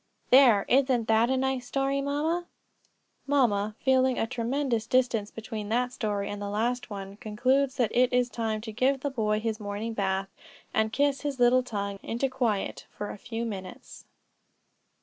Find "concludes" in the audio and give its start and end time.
7.17-7.75